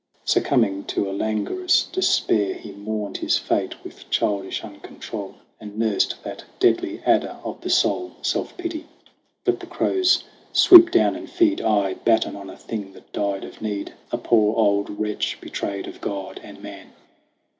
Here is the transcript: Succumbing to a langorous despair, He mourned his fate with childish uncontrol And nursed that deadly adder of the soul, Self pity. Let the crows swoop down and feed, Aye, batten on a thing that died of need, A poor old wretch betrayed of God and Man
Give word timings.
Succumbing 0.25 0.85
to 0.85 1.07
a 1.07 1.13
langorous 1.13 1.83
despair, 1.91 2.55
He 2.55 2.71
mourned 2.71 3.17
his 3.17 3.37
fate 3.37 3.83
with 3.83 4.09
childish 4.09 4.63
uncontrol 4.63 5.35
And 5.59 5.77
nursed 5.77 6.23
that 6.23 6.43
deadly 6.59 7.03
adder 7.05 7.37
of 7.43 7.61
the 7.61 7.69
soul, 7.69 8.13
Self 8.23 8.57
pity. 8.57 8.87
Let 9.45 9.59
the 9.59 9.67
crows 9.67 10.23
swoop 10.53 10.89
down 10.89 11.15
and 11.15 11.29
feed, 11.29 11.61
Aye, 11.61 11.93
batten 12.03 12.35
on 12.35 12.49
a 12.49 12.57
thing 12.57 12.93
that 12.93 13.11
died 13.13 13.43
of 13.43 13.61
need, 13.61 13.93
A 14.11 14.17
poor 14.17 14.55
old 14.55 14.89
wretch 14.99 15.39
betrayed 15.39 15.85
of 15.87 16.01
God 16.01 16.39
and 16.41 16.63
Man 16.63 16.93